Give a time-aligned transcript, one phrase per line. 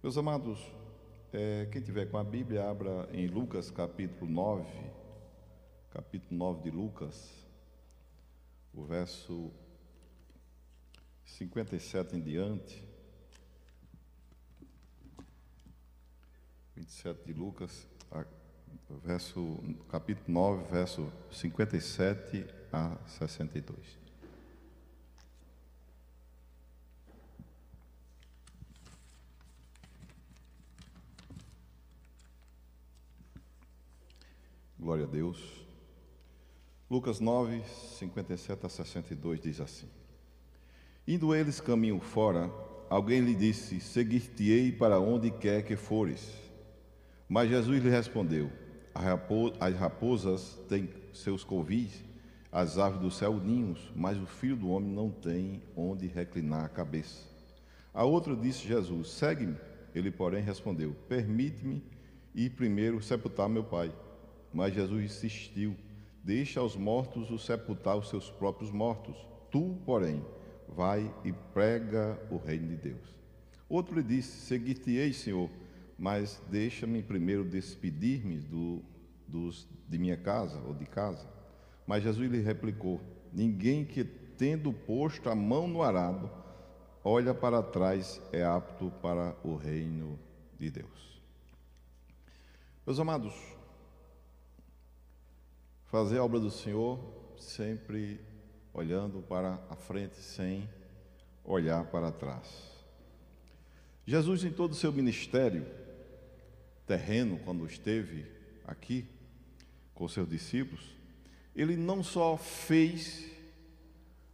[0.00, 0.60] Meus amados,
[1.32, 4.64] é, quem tiver com a Bíblia, abra em Lucas capítulo 9,
[5.90, 7.44] capítulo 9 de Lucas,
[8.72, 9.50] o verso
[11.24, 12.86] 57 em diante.
[16.76, 17.88] 27 de Lucas,
[19.02, 19.58] verso,
[19.88, 24.07] capítulo 9, verso 57 a 62.
[34.88, 35.38] Glória a Deus.
[36.90, 37.62] Lucas 9,
[37.98, 39.86] 57 a 62 diz assim:
[41.06, 42.50] Indo eles caminho fora,
[42.88, 46.32] alguém lhe disse: Seguir-te-ei para onde quer que fores.
[47.28, 48.50] Mas Jesus lhe respondeu:
[49.60, 52.02] As raposas têm seus covis,
[52.50, 56.68] as aves do céu ninhos, mas o filho do homem não tem onde reclinar a
[56.70, 57.28] cabeça.
[57.92, 59.58] A outro disse Jesus: Segue-me.
[59.94, 61.84] Ele, porém, respondeu: Permite-me
[62.34, 63.92] ir primeiro sepultar meu pai.
[64.52, 65.76] Mas Jesus insistiu:
[66.22, 69.16] Deixa aos mortos o sepultar os seus próprios mortos.
[69.50, 70.24] Tu, porém,
[70.68, 73.18] vai e prega o reino de Deus.
[73.68, 75.50] Outro lhe disse: Seguir-te-ei, Senhor,
[75.98, 78.82] mas deixa-me primeiro despedir-me do,
[79.26, 81.26] dos, de minha casa ou de casa.
[81.86, 83.00] Mas Jesus lhe replicou:
[83.32, 86.30] Ninguém que, tendo posto a mão no arado,
[87.04, 90.18] olha para trás, é apto para o reino
[90.58, 91.22] de Deus.
[92.86, 93.34] Meus amados,
[95.88, 96.98] fazer a obra do Senhor
[97.36, 98.20] sempre
[98.72, 100.68] olhando para a frente, sem
[101.44, 102.46] olhar para trás.
[104.06, 105.66] Jesus, em todo o seu ministério
[106.86, 108.26] terreno, quando esteve
[108.66, 109.06] aqui
[109.94, 110.96] com seus discípulos,
[111.56, 113.30] ele não só fez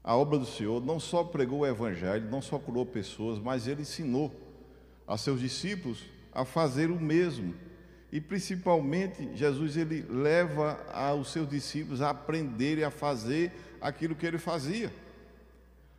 [0.02, 3.82] a obra do Senhor, não só pregou o Evangelho, não só curou pessoas, mas ele
[3.82, 4.32] ensinou
[5.06, 7.54] a seus discípulos a fazer o mesmo
[8.14, 10.78] e principalmente, Jesus ele leva
[11.20, 13.50] os seus discípulos a aprenderem a fazer
[13.80, 14.92] aquilo que ele fazia,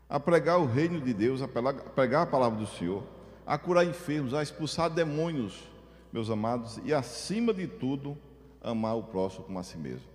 [0.07, 3.03] a pregar o reino de Deus, a pregar a palavra do Senhor,
[3.45, 5.67] a curar enfermos, a expulsar demônios,
[6.13, 8.17] meus amados, e acima de tudo,
[8.63, 10.07] amar o próximo como a si mesmo.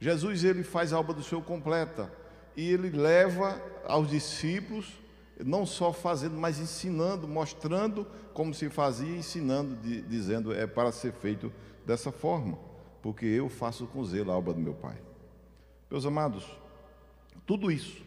[0.00, 2.10] Jesus ele faz a obra do Senhor completa
[2.56, 5.01] e ele leva aos discípulos
[5.44, 11.12] não só fazendo, mas ensinando, mostrando como se fazia, ensinando, de, dizendo é para ser
[11.12, 11.52] feito
[11.86, 12.58] dessa forma,
[13.00, 14.96] porque eu faço com zelo a obra do meu Pai.
[15.90, 16.46] Meus amados,
[17.46, 18.02] tudo isso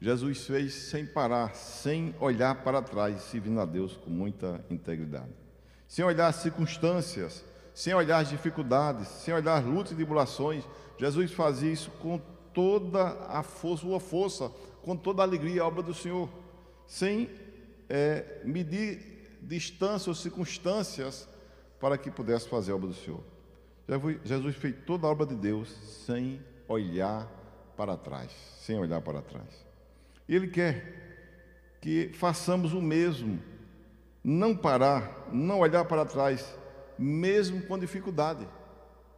[0.00, 5.28] Jesus fez sem parar, sem olhar para trás, servindo a Deus com muita integridade,
[5.86, 7.44] sem olhar as circunstâncias,
[7.74, 10.64] sem olhar as dificuldades, sem olhar as lutas e tribulações.
[10.96, 12.18] Jesus fazia isso com
[12.54, 14.50] toda a força, sua força,
[14.82, 16.28] com toda a alegria a obra do Senhor
[16.86, 17.30] sem
[17.88, 21.28] é, medir distância ou circunstâncias
[21.78, 23.20] para que pudesse fazer a obra do Senhor.
[24.24, 25.68] Jesus fez toda a obra de Deus
[26.06, 27.28] sem olhar
[27.76, 29.66] para trás, sem olhar para trás.
[30.28, 33.40] Ele quer que façamos o mesmo,
[34.22, 36.56] não parar, não olhar para trás,
[36.98, 38.46] mesmo com dificuldade,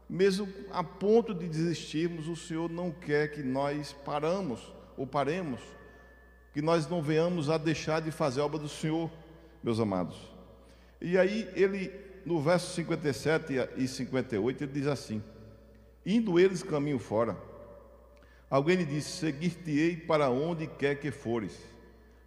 [0.08, 5.60] mesmo a ponto de desistirmos, o Senhor não quer que nós paramos ou paremos
[6.52, 9.10] que nós não venhamos a deixar de fazer a obra do Senhor,
[9.62, 10.16] meus amados.
[11.00, 11.90] E aí ele,
[12.24, 15.22] no verso 57 e 58, ele diz assim:
[16.04, 17.36] Indo eles caminho fora,
[18.50, 21.58] alguém lhe disse: Seguir-te-ei para onde quer que fores.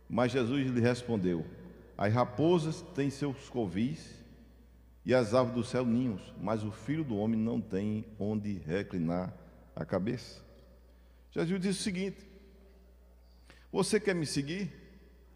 [0.09, 1.45] Mas Jesus lhe respondeu:
[1.97, 4.23] As raposas têm seus covis
[5.05, 9.31] e as aves do céu ninhos, mas o filho do homem não tem onde reclinar
[9.75, 10.41] a cabeça.
[11.31, 12.34] Jesus disse o seguinte:
[13.75, 14.71] você quer me seguir?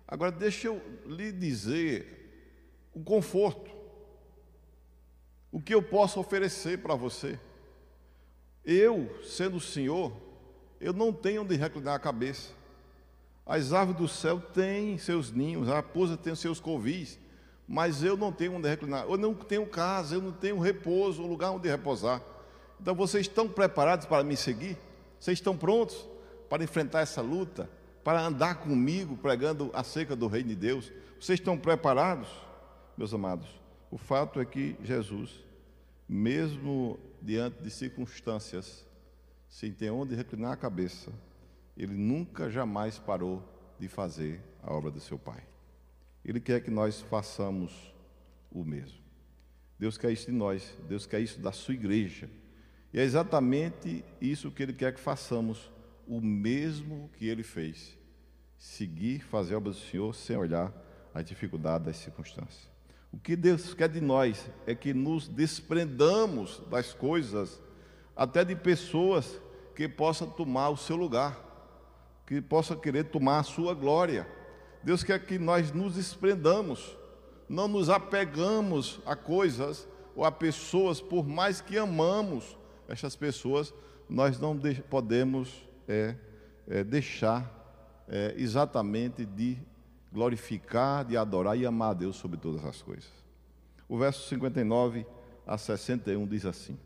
[0.08, 3.70] Agora deixa eu lhe dizer o conforto,
[5.52, 7.38] o que eu posso oferecer para você.
[8.64, 10.14] Eu, sendo o Senhor,
[10.80, 12.54] eu não tenho onde reclinar a cabeça.
[13.46, 17.20] As aves do céu têm seus ninhos, a raposa tem seus covis,
[17.68, 19.04] mas eu não tenho onde reclinar.
[19.04, 22.22] Eu não tenho casa, eu não tenho repouso, um lugar onde repousar.
[22.80, 24.78] Então vocês estão preparados para me seguir?
[25.20, 26.08] Vocês estão prontos
[26.48, 27.70] para enfrentar essa luta?
[28.04, 30.92] Para andar comigo pregando acerca do reino de Deus.
[31.20, 32.30] Vocês estão preparados,
[32.98, 33.48] meus amados?
[33.92, 35.44] O fato é que Jesus,
[36.08, 38.86] mesmo diante de circunstâncias,
[39.48, 41.12] sem ter onde reclinar a cabeça,
[41.76, 43.44] ele nunca jamais parou
[43.80, 45.44] de fazer a obra do seu Pai.
[46.24, 47.94] Ele quer que nós façamos
[48.52, 49.00] o mesmo.
[49.80, 52.30] Deus quer isso de nós, Deus quer isso da sua igreja.
[52.94, 55.72] E é exatamente isso que Ele quer que façamos
[56.10, 57.96] o mesmo que ele fez:
[58.58, 60.74] seguir, fazer a obra do Senhor sem olhar
[61.14, 62.68] a dificuldade das circunstâncias.
[63.14, 67.62] O que Deus quer de nós é que nos desprendamos das coisas,
[68.16, 69.40] até de pessoas
[69.76, 71.38] que possam tomar o seu lugar,
[72.26, 74.28] que possam querer tomar a sua glória.
[74.84, 76.98] Deus quer que nós nos desprendamos,
[77.48, 82.58] não nos apegamos a coisas ou a pessoas, por mais que amamos
[82.88, 83.74] essas pessoas,
[84.08, 84.60] nós não
[84.90, 86.16] podemos é,
[86.68, 87.52] é, deixar
[88.08, 89.58] é, exatamente de
[90.14, 93.10] glorificar, de adorar e amar a Deus sobre todas as coisas.
[93.88, 95.06] O verso 59
[95.48, 96.78] a 61 diz assim: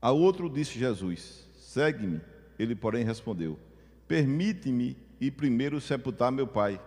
[0.00, 2.20] A outro disse Jesus: Segue-me.
[2.58, 3.58] Ele, porém, respondeu:
[4.06, 6.78] Permite-me ir primeiro sepultar meu pai.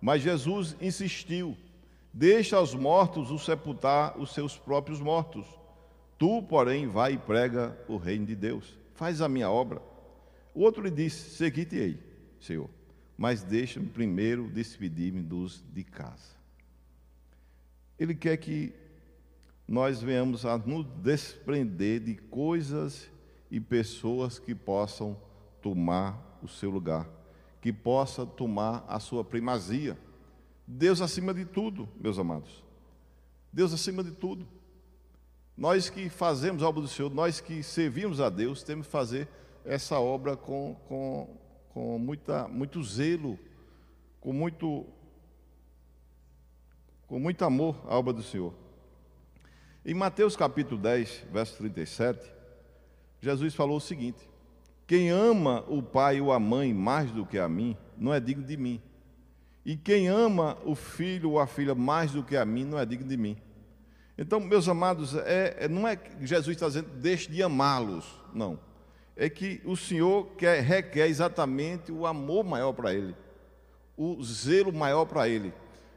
[0.00, 1.56] Mas Jesus insistiu:
[2.12, 5.46] Deixa aos mortos o sepultar os seus próprios mortos.
[6.18, 8.76] Tu, porém, vai e prega o reino de Deus.
[8.94, 9.80] Faz a minha obra.
[10.58, 11.98] O outro lhe disse: Segui-te-ei,
[12.40, 12.68] Senhor
[13.18, 16.38] mas deixa-me primeiro despedir-me dos de casa.
[17.98, 18.72] Ele quer que
[19.66, 23.10] nós venhamos a nos desprender de coisas
[23.50, 25.20] e pessoas que possam
[25.60, 27.10] tomar o seu lugar,
[27.60, 29.98] que possa tomar a sua primazia.
[30.64, 32.62] Deus acima de tudo, meus amados.
[33.52, 34.46] Deus acima de tudo.
[35.56, 39.26] Nós que fazemos a obra do Senhor, nós que servimos a Deus, temos que fazer
[39.68, 41.38] essa obra com, com
[41.78, 43.38] com muita, muito zelo,
[44.20, 44.84] com muito,
[47.06, 48.52] com muito amor à obra do Senhor.
[49.86, 52.32] Em Mateus capítulo 10, verso 37,
[53.20, 54.18] Jesus falou o seguinte:
[54.88, 58.44] Quem ama o pai ou a mãe mais do que a mim, não é digno
[58.44, 58.82] de mim.
[59.64, 62.84] E quem ama o filho ou a filha mais do que a mim, não é
[62.84, 63.36] digno de mim.
[64.16, 68.04] Então, meus amados, é, é não é que Jesus está dizendo, deixe de amá-los.
[68.34, 68.58] Não
[69.18, 73.16] é que o Senhor quer, requer exatamente o amor maior para Ele,
[73.96, 75.52] o zelo maior para Ele.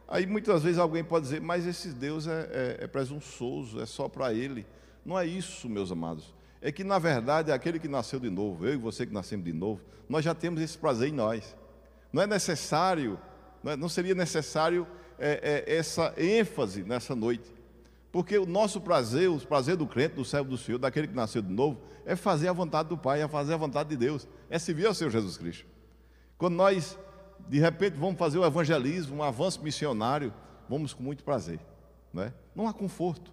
[0.08, 4.10] Aí muitas vezes alguém pode dizer, mas esse Deus é, é, é presunçoso, é só
[4.10, 4.66] para Ele.
[5.06, 6.34] Não é isso, meus amados.
[6.60, 9.54] É que na verdade aquele que nasceu de novo, eu e você que nascemos de
[9.54, 9.80] novo,
[10.10, 11.56] nós já temos esse prazer em nós.
[12.12, 13.20] Não é necessário,
[13.64, 14.88] não, é, não seria necessário
[15.20, 17.54] é, é, essa ênfase nessa noite.
[18.12, 21.42] Porque o nosso prazer, o prazer do crente, do servo do Senhor, daquele que nasceu
[21.42, 24.60] de novo, é fazer a vontade do Pai, é fazer a vontade de Deus, é
[24.60, 25.66] servir ao Senhor Jesus Cristo.
[26.38, 27.00] Quando nós,
[27.48, 30.34] de repente, vamos fazer o evangelismo, um avanço missionário,
[30.68, 31.60] vamos com muito prazer.
[32.14, 32.34] Né?
[32.54, 33.32] Não há conforto.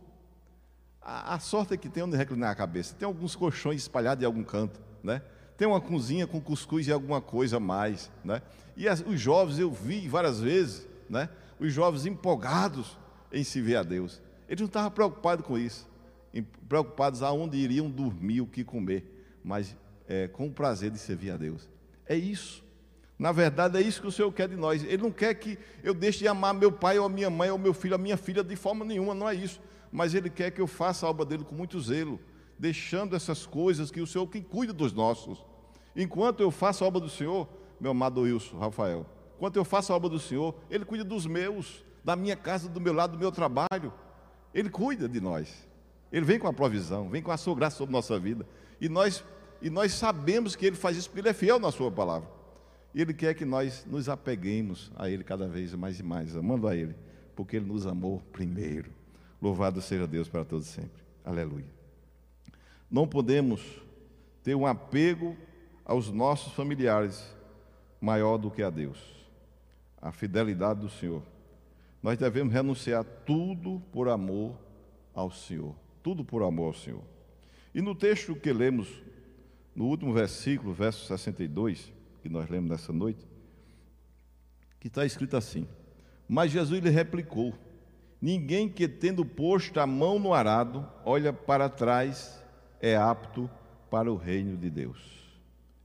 [1.01, 2.95] A, a sorte é que tem onde reclinar a cabeça.
[2.95, 4.81] Tem alguns colchões espalhados em algum canto.
[5.03, 5.23] Né?
[5.57, 8.13] Tem uma cozinha com cuscuz e alguma coisa a mais.
[8.23, 8.43] Né?
[8.77, 11.29] E as, os jovens, eu vi várias vezes, né?
[11.59, 12.97] os jovens empolgados
[13.33, 14.23] em se ver a Deus.
[14.49, 15.87] Eles não estavam preocupados com isso,
[16.69, 21.37] preocupados aonde iriam dormir, o que comer, mas é, com o prazer de servir a
[21.37, 21.69] Deus.
[22.06, 22.65] É isso.
[23.19, 24.83] Na verdade, é isso que o Senhor quer de nós.
[24.85, 27.59] Ele não quer que eu deixe de amar meu pai ou a minha mãe ou
[27.59, 29.61] meu filho, a minha filha de forma nenhuma, não é isso.
[29.91, 32.21] Mas Ele quer que eu faça a obra dele com muito zelo,
[32.59, 35.44] deixando essas coisas que o Senhor quem cuida dos nossos.
[35.97, 37.49] Enquanto eu faço a obra do Senhor,
[37.81, 39.05] meu amado Wilson, Rafael,
[39.37, 42.81] enquanto eu faço a obra do Senhor, Ele cuida dos meus, da minha casa, do
[42.81, 43.93] meu lado, do meu trabalho.
[44.55, 45.67] Ele cuida de nós.
[46.11, 48.47] Ele vem com a provisão, vem com a sua graça sobre nossa vida.
[48.81, 49.25] E nós,
[49.61, 52.29] e nós sabemos que Ele faz isso porque Ele é fiel na Sua palavra.
[52.95, 56.67] E Ele quer que nós nos apeguemos a Ele cada vez mais e mais, amando
[56.67, 56.95] a Ele,
[57.37, 58.91] porque Ele nos amou primeiro.
[59.41, 61.03] Louvado seja Deus para todos sempre.
[61.25, 61.69] Aleluia.
[62.91, 63.63] Não podemos
[64.43, 65.37] ter um apego
[65.84, 67.22] aos nossos familiares
[68.01, 68.99] maior do que a Deus.
[70.01, 71.22] A fidelidade do Senhor
[72.02, 74.56] nós devemos renunciar tudo por amor
[75.14, 75.74] ao Senhor.
[76.02, 77.02] Tudo por amor ao Senhor.
[77.74, 78.88] E no texto que lemos,
[79.74, 83.26] no último versículo, verso 62, que nós lemos nessa noite,
[84.81, 85.67] que está escrito assim:
[86.28, 87.55] Mas Jesus lhe replicou:
[88.20, 92.43] Ninguém que tendo posto a mão no arado, olha para trás,
[92.81, 93.50] é apto
[93.90, 95.19] para o reino de Deus.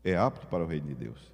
[0.03, 1.31] É apto para o reino de Deus.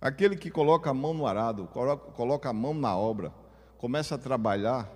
[0.00, 3.32] Aquele que coloca a mão no arado, coloca, a mão na obra,
[3.78, 4.90] começa a trabalhar,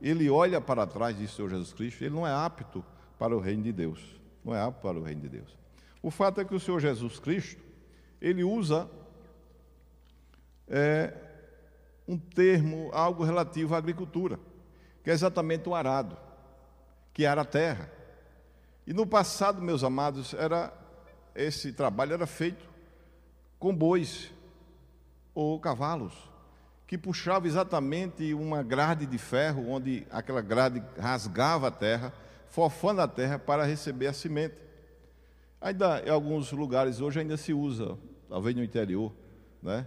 [0.00, 2.84] ele olha para trás de Senhor Jesus Cristo, ele não é apto
[3.18, 4.20] para o reino de Deus.
[4.44, 5.56] Não é apto para o reino de Deus.
[6.02, 7.62] O fato é que o Senhor Jesus Cristo,
[8.20, 8.90] ele usa
[10.66, 11.14] é,
[12.08, 14.40] um termo, algo relativo à agricultura,
[15.04, 16.16] que é exatamente o arado,
[17.14, 17.90] que era a terra.
[18.84, 20.72] E no passado, meus amados, era
[21.34, 22.68] esse trabalho era feito
[23.58, 24.32] com bois
[25.34, 26.31] ou cavalos
[26.92, 32.12] que puxava exatamente uma grade de ferro, onde aquela grade rasgava a terra,
[32.48, 34.56] fofando a terra para receber a semente.
[35.58, 37.96] Ainda em alguns lugares hoje ainda se usa,
[38.28, 39.10] talvez no interior,
[39.62, 39.86] né,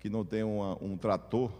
[0.00, 1.52] que não tem uma, um trator,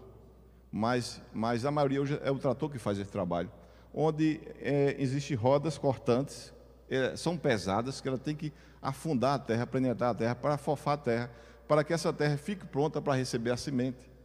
[0.71, 3.51] mas, mas a maioria hoje é o trator que faz esse trabalho,
[3.93, 6.51] onde é, existem rodas cortantes,
[6.89, 8.51] é, são pesadas, que ela tem que
[8.81, 11.31] afundar a terra, penetrar a terra, para afofar a terra,
[11.67, 14.16] para que essa terra fique pronta para receber a semente,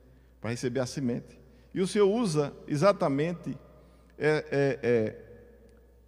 [0.42, 1.38] para receber a semente.
[1.72, 3.56] E o Senhor usa exatamente
[4.18, 5.24] é, é, é,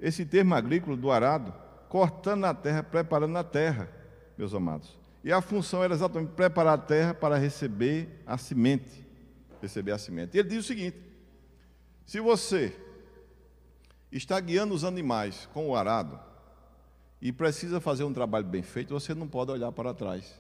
[0.01, 1.55] esse termo agrícola do arado,
[1.89, 3.89] cortando a terra, preparando a terra,
[4.37, 4.99] meus amados.
[5.23, 9.07] E a função era exatamente preparar a terra para receber a semente.
[9.63, 10.37] Receber a semente.
[10.37, 10.99] E ele diz o seguinte:
[12.05, 12.77] se você
[14.11, 16.19] está guiando os animais com o arado
[17.23, 20.39] e precisa fazer um trabalho bem feito, você não pode olhar para trás.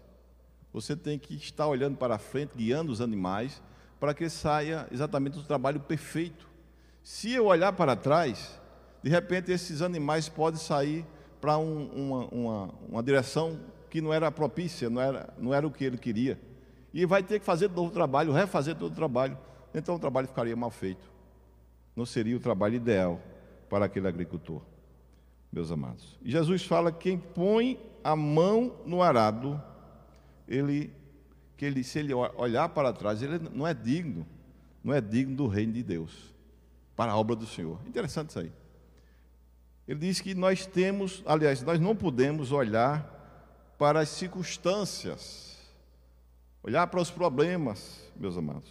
[0.72, 3.62] Você tem que estar olhando para frente, guiando os animais,
[4.04, 6.46] para que saia exatamente o trabalho perfeito.
[7.02, 8.61] Se eu olhar para trás,
[9.02, 11.06] de repente esses animais podem sair
[11.40, 13.58] para um, uma, uma, uma direção
[13.88, 16.38] que não era propícia, não era, não era o que ele queria.
[16.92, 19.38] E vai ter que fazer todo o trabalho, refazer todo o trabalho.
[19.75, 21.11] Então o trabalho ficaria mal feito.
[21.96, 23.18] Não seria o trabalho ideal
[23.70, 24.61] para aquele agricultor,
[25.50, 26.18] meus amados.
[26.23, 29.58] E Jesus fala que quem põe a mão no arado,
[30.46, 30.92] ele,
[31.56, 34.26] que ele, se ele olhar para trás, ele não é digno,
[34.82, 36.34] não é digno do reino de Deus,
[36.96, 37.78] para a obra do Senhor.
[37.87, 38.52] Interessante isso aí.
[39.87, 43.12] Ele diz que nós temos, aliás, nós não podemos olhar
[43.78, 45.58] para as circunstâncias,
[46.62, 48.70] olhar para os problemas, meus amados.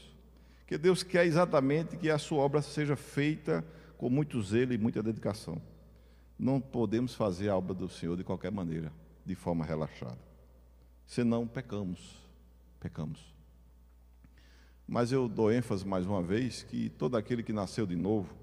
[0.65, 3.63] Que Deus quer exatamente que a sua obra seja feita
[3.97, 5.61] com muito zelo e muita dedicação.
[6.37, 8.91] Não podemos fazer a obra do Senhor de qualquer maneira,
[9.23, 10.17] de forma relaxada.
[11.05, 12.22] Senão pecamos,
[12.83, 13.33] pecamos.
[14.85, 18.35] Mas eu dou ênfase mais uma vez que todo aquele que nasceu de novo,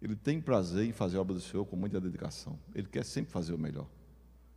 [0.00, 2.56] ele tem prazer em fazer a obra do Senhor com muita dedicação.
[2.72, 3.86] Ele quer sempre fazer o melhor.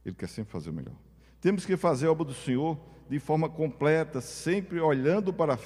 [0.05, 0.93] Ele quer sempre fazer o melhor.
[1.41, 2.77] Temos que fazer a obra do Senhor
[3.10, 5.57] de forma completa, sempre olhando para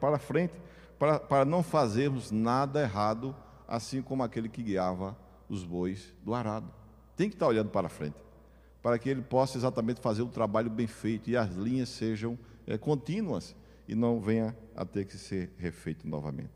[0.00, 0.52] para, frente,
[0.98, 3.34] para, para não fazermos nada errado,
[3.66, 5.16] assim como aquele que guiava
[5.48, 6.70] os bois do arado.
[7.16, 8.16] Tem que estar olhando para frente,
[8.82, 12.76] para que ele possa exatamente fazer o trabalho bem feito e as linhas sejam é,
[12.76, 13.56] contínuas
[13.88, 16.50] e não venha a ter que ser refeito novamente.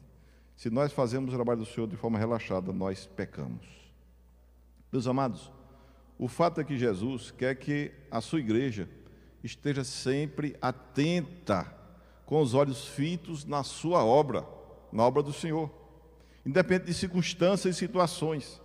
[0.55, 3.67] Se nós fazemos o trabalho do Senhor de forma relaxada, nós pecamos.
[4.93, 5.51] Meus amados,
[6.19, 8.89] o fato é que Jesus quer que a sua igreja
[9.43, 11.75] esteja sempre atenta,
[12.27, 14.47] com os olhos fitos na sua obra,
[14.93, 15.71] na obra do Senhor,
[16.45, 18.61] independente de circunstâncias e situações.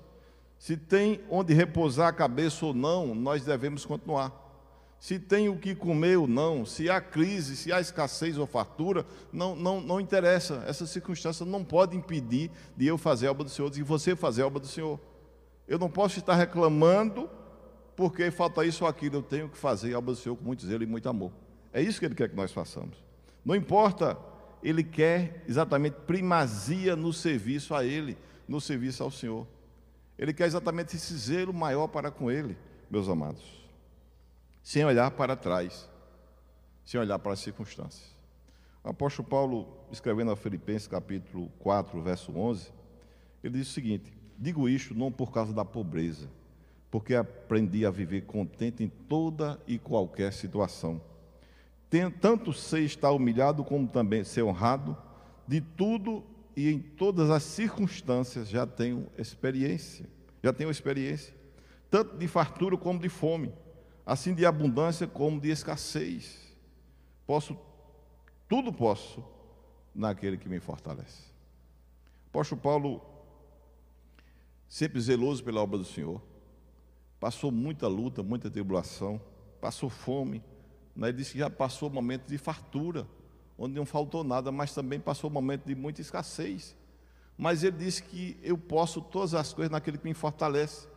[0.60, 4.47] Se tem onde repousar a cabeça ou não, nós devemos continuar.
[5.00, 9.06] Se tem o que comer ou não, se há crise, se há escassez ou fartura,
[9.32, 10.64] não, não, não interessa.
[10.68, 14.42] Essa circunstância não pode impedir de eu fazer a obra do Senhor, de você fazer
[14.42, 15.00] a obra do Senhor.
[15.68, 17.30] Eu não posso estar reclamando
[17.96, 20.66] porque falta isso ou aquilo, eu tenho que fazer a obra do Senhor com muito
[20.66, 21.32] zelo e muito amor.
[21.74, 23.04] É isso que Ele quer que nós façamos.
[23.44, 24.18] Não importa,
[24.64, 28.16] Ele quer exatamente primazia no serviço a Ele,
[28.48, 29.48] no serviço ao Senhor.
[30.18, 32.56] Ele quer exatamente esse zelo maior para com Ele,
[32.90, 33.67] meus amados.
[34.68, 35.90] Sem olhar para trás,
[36.84, 38.14] sem olhar para as circunstâncias.
[38.84, 42.74] O apóstolo Paulo, escrevendo a Filipenses capítulo 4, verso 11,
[43.42, 46.30] ele diz o seguinte: Digo isto não por causa da pobreza,
[46.92, 51.00] porque aprendi a viver contente em toda e qualquer situação.
[52.20, 54.98] Tanto ser estar humilhado como também ser honrado,
[55.48, 56.26] de tudo
[56.58, 60.06] e em todas as circunstâncias já tenho experiência,
[60.44, 61.34] já tenho experiência,
[61.90, 63.54] tanto de fartura como de fome,
[64.08, 66.56] assim de abundância como de escassez.
[67.26, 67.60] Posso,
[68.48, 69.22] tudo posso
[69.94, 71.24] naquele que me fortalece.
[72.30, 73.02] Apóstolo Paulo,
[74.66, 76.22] sempre zeloso pela obra do Senhor,
[77.20, 79.20] passou muita luta, muita tribulação,
[79.60, 80.42] passou fome.
[80.96, 81.10] Né?
[81.10, 83.06] Ele disse que já passou momentos de fartura,
[83.58, 86.78] onde não faltou nada, mas também passou momentos de muita escassez.
[87.38, 90.88] Mas ele disse que eu posso todas as coisas naquele que me fortalece.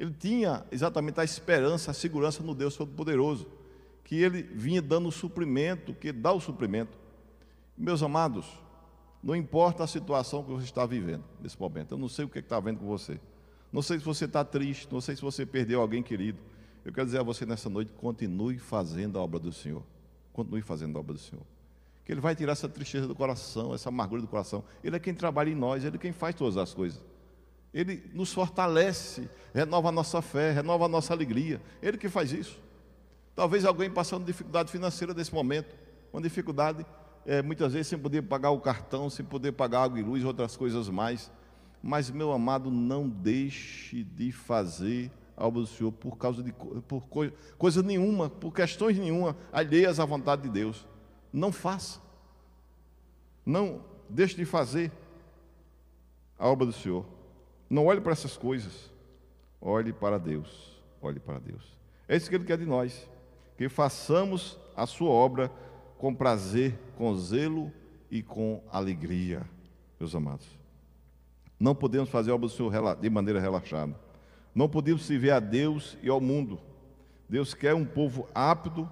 [0.00, 3.46] Ele tinha exatamente a esperança, a segurança no Deus Todo-Poderoso,
[4.02, 6.96] que ele vinha dando o suprimento, que dá o suprimento.
[7.76, 8.46] Meus amados,
[9.22, 12.38] não importa a situação que você está vivendo nesse momento, eu não sei o que
[12.38, 13.20] é está vendo com você.
[13.70, 16.38] Não sei se você está triste, não sei se você perdeu alguém querido.
[16.82, 19.82] Eu quero dizer a você nessa noite: continue fazendo a obra do Senhor.
[20.32, 21.44] Continue fazendo a obra do Senhor.
[22.06, 24.64] Que Ele vai tirar essa tristeza do coração, essa amargura do coração.
[24.82, 27.09] Ele é quem trabalha em nós, Ele é quem faz todas as coisas.
[27.72, 31.60] Ele nos fortalece, renova a nossa fé, renova a nossa alegria.
[31.80, 32.60] Ele que faz isso.
[33.34, 35.74] Talvez alguém passando dificuldade financeira nesse momento,
[36.12, 36.84] uma dificuldade,
[37.24, 40.56] é, muitas vezes sem poder pagar o cartão, sem poder pagar água e luz, outras
[40.56, 41.30] coisas mais.
[41.82, 47.04] Mas, meu amado, não deixe de fazer a obra do Senhor por causa de por
[47.56, 50.86] coisa nenhuma, por questões nenhuma, alheias à vontade de Deus.
[51.32, 52.00] Não faça.
[53.46, 54.92] Não, deixe de fazer
[56.38, 57.06] a obra do Senhor.
[57.70, 58.90] Não olhe para essas coisas.
[59.60, 60.82] Olhe para Deus.
[61.00, 61.78] Olhe para Deus.
[62.08, 63.08] É isso que Ele quer de nós.
[63.56, 65.48] Que façamos a sua obra
[65.96, 67.72] com prazer, com zelo
[68.10, 69.42] e com alegria,
[69.98, 70.46] meus amados.
[71.58, 73.94] Não podemos fazer a obra do Senhor de maneira relaxada.
[74.54, 76.58] Não podemos servir a Deus e ao mundo.
[77.28, 78.88] Deus quer um povo apto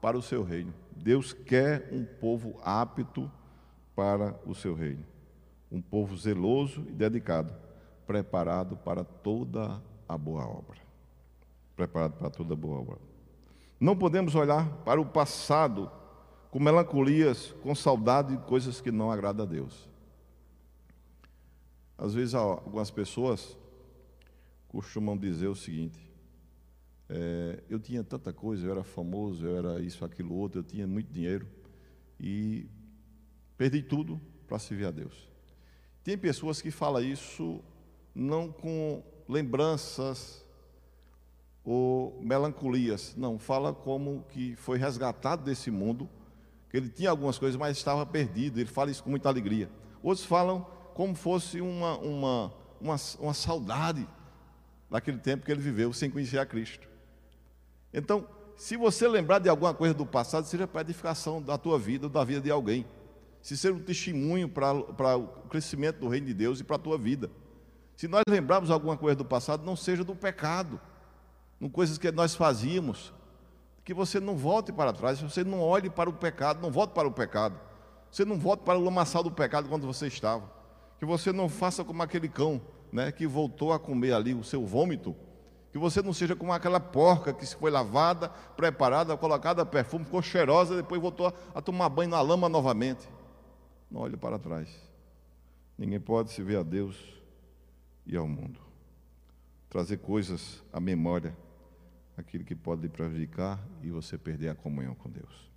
[0.00, 0.72] para o seu reino.
[0.94, 3.30] Deus quer um povo apto
[3.96, 5.04] para o seu reino.
[5.72, 7.54] Um povo zeloso e dedicado,
[8.10, 10.80] preparado para toda a boa obra.
[11.76, 12.98] Preparado para toda a boa obra.
[13.78, 15.88] Não podemos olhar para o passado
[16.50, 19.88] com melancolias, com saudade de coisas que não agradam a Deus.
[21.96, 23.56] Às vezes algumas pessoas
[24.66, 26.12] costumam dizer o seguinte:
[27.08, 30.84] é, eu tinha tanta coisa, eu era famoso, eu era isso, aquilo, outro, eu tinha
[30.84, 31.46] muito dinheiro
[32.18, 32.68] e
[33.56, 35.30] perdi tudo para servir a Deus.
[36.02, 37.62] Tem pessoas que falam isso
[38.20, 40.44] não com lembranças
[41.64, 46.06] ou melancolias, não, fala como que foi resgatado desse mundo,
[46.68, 49.70] que ele tinha algumas coisas, mas estava perdido, ele fala isso com muita alegria.
[50.02, 54.06] Outros falam como fosse uma, uma, uma, uma saudade
[54.90, 56.86] daquele tempo que ele viveu sem conhecer a Cristo.
[57.92, 62.04] Então, se você lembrar de alguma coisa do passado, seja para edificação da tua vida
[62.06, 62.84] ou da vida de alguém.
[63.40, 66.78] Se ser um testemunho para, para o crescimento do reino de Deus e para a
[66.78, 67.30] tua vida.
[68.00, 70.80] Se nós lembrarmos alguma coisa do passado, não seja do pecado,
[71.60, 73.12] não coisas que nós fazíamos,
[73.84, 77.06] que você não volte para trás, você não olhe para o pecado, não volte para
[77.06, 77.60] o pecado.
[78.10, 80.50] Você não volte para o lamaçal do pecado quando você estava.
[80.98, 82.58] Que você não faça como aquele cão,
[82.90, 85.14] né, que voltou a comer ali o seu vômito
[85.70, 90.74] que você não seja como aquela porca que foi lavada, preparada, colocada perfume, ficou cheirosa,
[90.74, 93.06] depois voltou a tomar banho na lama novamente.
[93.90, 94.70] Não olhe para trás.
[95.76, 97.19] Ninguém pode se ver a Deus
[98.10, 98.60] e ao mundo.
[99.68, 101.36] Trazer coisas à memória,
[102.16, 105.48] aquilo que pode lhe prejudicar e você perder a comunhão com Deus.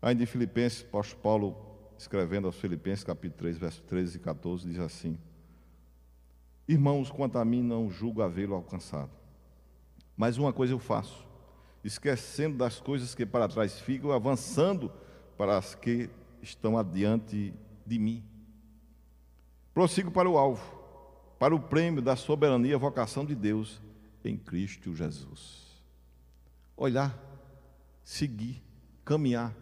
[0.00, 1.56] Ainda em Filipenses, apóstolo Paulo,
[1.98, 5.18] escrevendo aos Filipenses, capítulo 3, versos 13 e 14, diz assim:
[6.68, 9.10] Irmãos, quanto a mim, não julgo havê-lo alcançado.
[10.16, 11.26] Mas uma coisa eu faço,
[11.82, 14.92] esquecendo das coisas que para trás ficam, avançando
[15.36, 16.08] para as que
[16.40, 17.52] estão adiante
[17.84, 18.24] de mim.
[19.74, 20.75] Prossigo para o alvo,
[21.38, 23.80] para o prêmio da soberania e vocação de Deus
[24.24, 25.66] em Cristo Jesus.
[26.76, 27.16] Olhar,
[28.02, 28.62] seguir,
[29.04, 29.54] caminhar,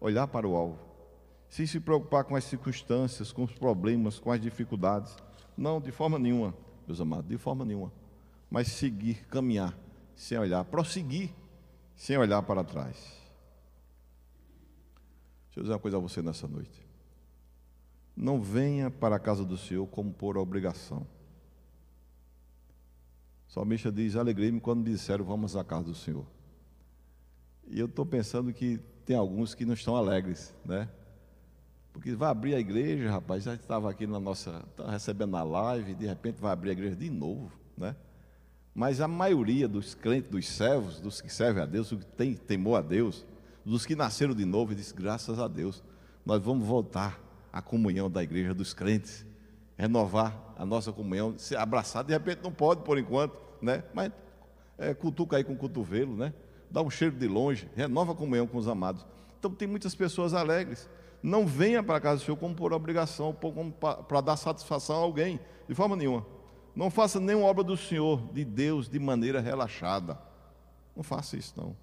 [0.00, 0.78] olhar para o alvo,
[1.48, 5.16] sem se preocupar com as circunstâncias, com os problemas, com as dificuldades
[5.56, 6.54] não, de forma nenhuma,
[6.86, 7.92] meus amados, de forma nenhuma.
[8.50, 9.76] Mas seguir, caminhar,
[10.14, 11.30] sem olhar, prosseguir,
[11.94, 12.96] sem olhar para trás.
[15.46, 16.86] Deixa eu dizer uma coisa a você nessa noite.
[18.16, 21.06] Não venha para a casa do Senhor como por obrigação.
[23.48, 26.26] O salmista diz: Alegrei-me quando disseram, vamos à casa do Senhor.
[27.68, 30.88] E eu estou pensando que tem alguns que não estão alegres, né?
[31.92, 35.94] Porque vai abrir a igreja, rapaz, já estava aqui na nossa, tá recebendo a live,
[35.94, 37.94] de repente vai abrir a igreja de novo, né?
[38.74, 42.34] Mas a maioria dos crentes, dos servos, dos que servem a Deus, dos que tem
[42.34, 43.26] temor a Deus,
[43.64, 45.82] dos que nasceram de novo, diz graças a Deus,
[46.24, 47.20] nós vamos voltar
[47.52, 49.26] à comunhão da igreja dos crentes,
[49.76, 53.84] renovar a nossa comunhão, se abraçar, de repente não pode por enquanto, né?
[53.92, 54.12] Mas
[54.78, 56.32] é, cutuca aí com o cotovelo, né?
[56.70, 59.04] Dá um cheiro de longe, renova a comunhão com os amados.
[59.38, 60.88] Então tem muitas pessoas alegres
[61.22, 63.34] não venha para a casa do Senhor como por obrigação,
[64.08, 65.38] para dar satisfação a alguém,
[65.68, 66.26] de forma nenhuma.
[66.74, 70.18] Não faça nenhuma obra do Senhor, de Deus, de maneira relaxada.
[70.96, 71.76] Não faça isso, não.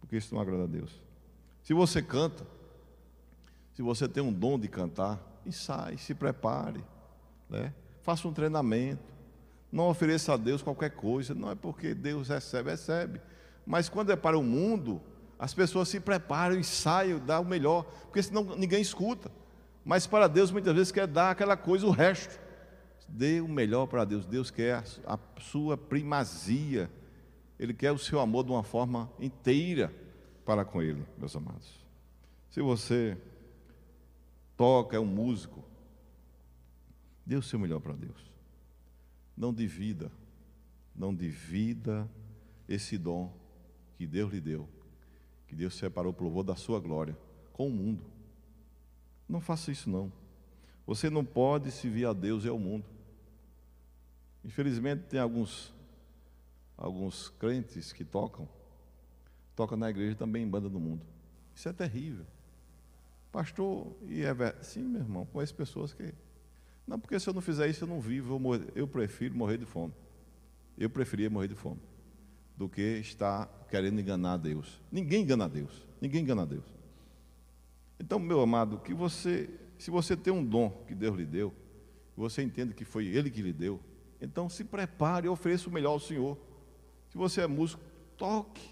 [0.00, 1.00] Porque isso não agrada a Deus.
[1.62, 2.44] Se você canta,
[3.78, 6.84] se você tem um dom de cantar, ensaie, se prepare,
[7.48, 7.72] né?
[8.02, 9.04] faça um treinamento.
[9.70, 13.20] Não ofereça a Deus qualquer coisa, não é porque Deus recebe, recebe.
[13.64, 15.00] Mas quando é para o mundo,
[15.38, 19.30] as pessoas se preparam e saem, dá o melhor, porque senão ninguém escuta.
[19.84, 22.36] Mas para Deus muitas vezes quer dar aquela coisa, o resto.
[23.06, 24.26] Dê o melhor para Deus.
[24.26, 26.90] Deus quer a sua primazia.
[27.56, 29.94] Ele quer o seu amor de uma forma inteira
[30.44, 31.78] para com Ele, meus amados.
[32.50, 33.16] Se você
[34.58, 35.64] toca, é um músico,
[37.24, 38.30] dê o seu melhor para Deus.
[39.34, 40.12] Não divida,
[40.94, 42.06] não divida
[42.68, 43.32] esse dom
[43.96, 44.68] que Deus lhe deu
[45.48, 47.16] que Deus separou para o louvor da sua glória
[47.54, 48.04] com o mundo.
[49.26, 50.12] Não faça isso não.
[50.86, 52.84] Você não pode servir a Deus e ao mundo.
[54.44, 55.74] Infelizmente tem alguns
[56.76, 58.48] alguns crentes que tocam,
[59.56, 61.04] tocam na igreja também em banda do mundo.
[61.52, 62.24] Isso é terrível.
[63.38, 64.66] Pastor, e é verdade?
[64.66, 66.12] Sim, meu irmão, conheço pessoas que.
[66.84, 69.58] Não, porque se eu não fizer isso, eu não vivo, eu, morrer, eu prefiro morrer
[69.58, 69.94] de fome.
[70.76, 71.80] Eu preferia morrer de fome
[72.56, 74.82] do que estar querendo enganar Deus.
[74.90, 75.86] Ninguém engana Deus.
[76.00, 76.64] Ninguém engana Deus.
[78.00, 79.48] Então, meu amado, que você,
[79.78, 81.54] se você tem um dom que Deus lhe deu,
[82.16, 83.78] você entende que foi Ele que lhe deu,
[84.20, 86.36] então se prepare e ofereça o melhor ao Senhor.
[87.08, 87.80] Se você é músico,
[88.16, 88.68] toque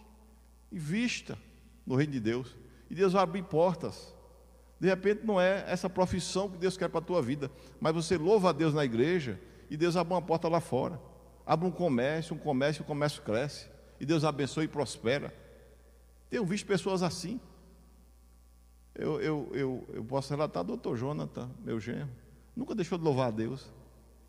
[0.73, 1.39] e vista
[1.87, 2.57] no reino de Deus.
[2.91, 4.16] E Deus vai abrir portas.
[4.79, 8.19] De repente não é essa profissão que Deus quer para a tua vida, mas você
[8.19, 11.01] louva a Deus na igreja e Deus abre uma porta lá fora.
[11.47, 13.69] Abre um comércio, um comércio, o comércio cresce.
[13.99, 15.33] E Deus abençoa e prospera.
[16.29, 17.41] Tenho visto pessoas assim.
[18.95, 22.09] Eu, eu, eu, eu posso relatar doutor Jonathan, meu genro.
[22.55, 23.71] Nunca deixou de louvar a Deus.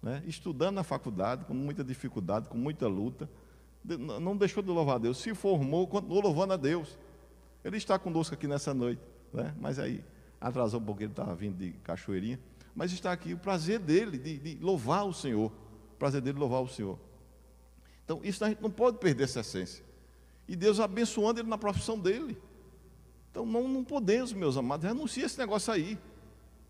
[0.01, 0.23] Né?
[0.25, 3.29] Estudando na faculdade, com muita dificuldade, com muita luta.
[3.83, 5.17] Não deixou de louvar a Deus.
[5.17, 6.97] Se formou, continuou louvando a Deus.
[7.63, 9.01] Ele está conosco aqui nessa noite.
[9.33, 9.53] Né?
[9.59, 10.03] Mas aí
[10.39, 12.39] atrasou um pouco, ele estava vindo de cachoeirinha.
[12.75, 15.51] Mas está aqui o prazer dele de, de louvar o Senhor.
[15.93, 16.99] O prazer dele de louvar o Senhor.
[18.05, 19.83] Então, isso a gente não pode perder essa essência.
[20.47, 22.37] E Deus abençoando ele na profissão dele.
[23.31, 25.97] Então, não, não podemos, meus amados, renuncie esse negócio aí.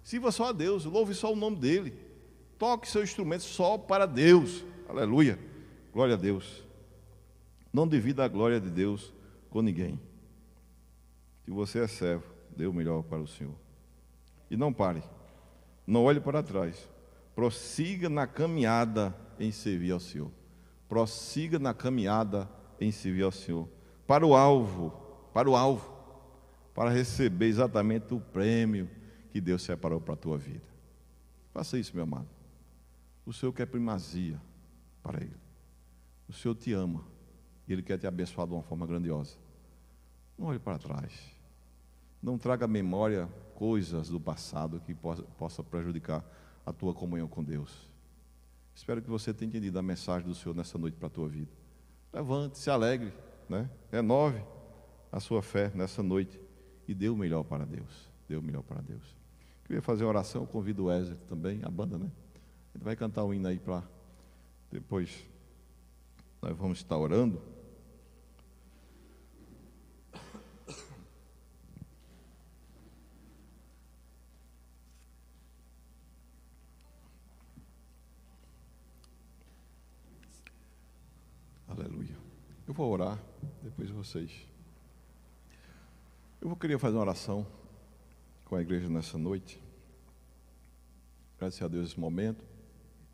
[0.01, 1.93] Sirva só a Deus, louve só o nome dele.
[2.57, 4.65] Toque seu instrumento só para Deus.
[4.87, 5.37] Aleluia.
[5.93, 6.63] Glória a Deus.
[7.71, 9.13] Não divida a glória de Deus
[9.49, 9.99] com ninguém.
[11.43, 13.55] Se você é servo, dê o melhor para o Senhor.
[14.49, 15.03] E não pare.
[15.85, 16.89] Não olhe para trás.
[17.35, 20.31] Prossiga na caminhada em servir ao Senhor
[20.87, 23.67] prossiga na caminhada em servir ao Senhor.
[24.05, 24.91] Para o alvo,
[25.33, 25.91] para o alvo,
[26.73, 28.89] para receber exatamente o prêmio
[29.31, 30.65] que Deus separou para a tua vida.
[31.53, 32.29] Faça isso, meu amado.
[33.25, 34.39] O Senhor quer primazia
[35.03, 35.35] para Ele.
[36.27, 37.03] O Senhor te ama
[37.67, 39.35] e Ele quer te abençoar de uma forma grandiosa.
[40.37, 41.36] Não olhe para trás.
[42.21, 46.23] Não traga à memória coisas do passado que possa, possa prejudicar
[46.65, 47.89] a tua comunhão com Deus.
[48.75, 51.51] Espero que você tenha entendido a mensagem do Senhor nessa noite para a tua vida.
[52.13, 53.11] Levante, se alegre,
[53.49, 53.69] né?
[53.91, 54.43] renove
[55.11, 56.39] a sua fé nessa noite
[56.87, 58.11] e dê o melhor para Deus.
[58.27, 59.15] Dê o melhor para Deus.
[59.65, 62.11] Queria fazer uma oração, convido o Wesley também, a banda, né?
[62.75, 63.83] Ele vai cantar um hino aí para
[64.71, 65.25] depois
[66.41, 67.41] nós vamos estar orando.
[82.67, 83.17] Eu vou orar,
[83.63, 84.45] depois vocês.
[86.41, 87.47] Eu vou querer fazer uma oração
[88.43, 89.57] com a igreja nessa noite.
[91.37, 92.43] Agradecer a Deus esse momento.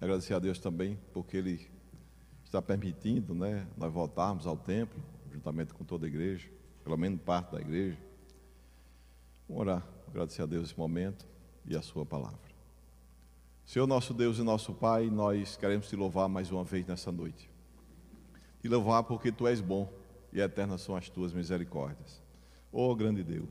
[0.01, 1.69] Agradecer a Deus também porque Ele
[2.43, 4.99] está permitindo né, nós voltarmos ao templo,
[5.31, 6.49] juntamente com toda a igreja,
[6.83, 7.99] pelo menos parte da igreja.
[9.47, 11.27] Vamos orar, agradecer a Deus esse momento
[11.63, 12.39] e a Sua palavra.
[13.63, 17.52] Senhor nosso Deus e nosso Pai, nós queremos te louvar mais uma vez nessa noite
[18.63, 19.91] e louvar porque tu és bom
[20.31, 22.21] e eternas são as tuas misericórdias.
[22.71, 23.49] Ó oh, grande Deus,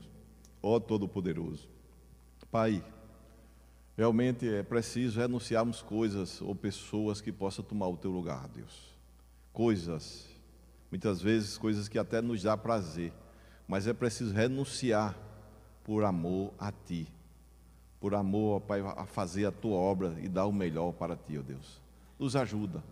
[0.61, 1.69] ó oh, Todo-Poderoso.
[2.51, 2.83] Pai,
[3.95, 8.93] realmente é preciso renunciarmos coisas ou pessoas que possam tomar o teu lugar, Deus.
[9.53, 10.27] Coisas,
[10.89, 13.13] muitas vezes coisas que até nos dá prazer,
[13.67, 15.17] mas é preciso renunciar
[15.83, 17.07] por amor a Ti,
[17.99, 21.41] por amor, Pai, a fazer a Tua obra e dar o melhor para Ti, ó
[21.41, 21.81] Deus.
[22.19, 22.83] Nos ajuda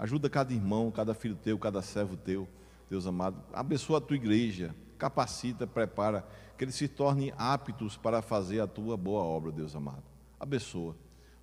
[0.00, 2.48] Ajuda cada irmão, cada filho teu, cada servo teu,
[2.88, 3.36] Deus amado.
[3.52, 8.96] Abençoa a tua igreja, capacita, prepara, que eles se tornem aptos para fazer a tua
[8.96, 10.02] boa obra, Deus amado.
[10.40, 10.96] Abençoa.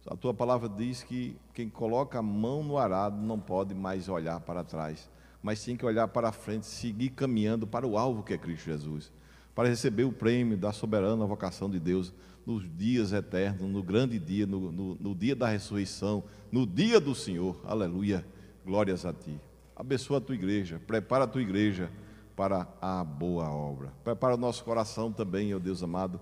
[0.07, 4.39] A tua palavra diz que quem coloca a mão no arado não pode mais olhar
[4.39, 5.07] para trás,
[5.43, 9.11] mas tem que olhar para frente, seguir caminhando para o alvo que é Cristo Jesus,
[9.53, 12.11] para receber o prêmio da soberana vocação de Deus
[12.43, 17.13] nos dias eternos, no grande dia, no, no, no dia da ressurreição, no dia do
[17.13, 17.61] Senhor.
[17.63, 18.25] Aleluia.
[18.67, 19.39] Glórias a ti.
[19.73, 21.89] Abençoa a tua igreja, prepara a tua igreja
[22.35, 23.93] para a boa obra.
[24.03, 26.19] Prepara o nosso coração também, ó Deus amado,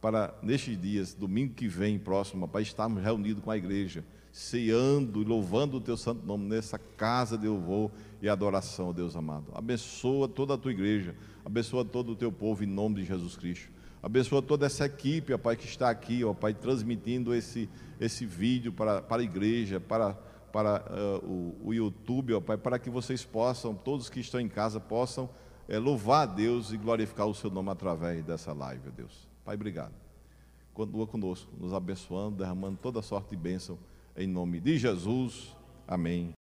[0.00, 5.24] para nestes dias, domingo que vem, próximo, para estarmos reunidos com a igreja, ceando e
[5.24, 7.90] louvando o teu santo nome nessa casa de louvor
[8.22, 9.46] e adoração, ó Deus amado.
[9.52, 13.72] Abençoa toda a tua igreja, abençoa todo o teu povo em nome de Jesus Cristo.
[14.00, 18.72] Abençoa toda essa equipe, ó Pai, que está aqui, ó Pai, transmitindo esse, esse vídeo
[18.72, 20.16] para, para a igreja, para
[20.52, 24.48] para uh, o, o, YouTube, ó Pai, para que vocês possam, todos que estão em
[24.48, 25.28] casa, possam
[25.68, 29.28] é, louvar a Deus e glorificar o Seu nome através dessa live, ó Deus.
[29.44, 29.94] Pai, obrigado.
[30.72, 33.78] Continua conosco, nos abençoando, derramando toda sorte de bênção,
[34.16, 35.56] em nome de Jesus.
[35.86, 36.37] Amém.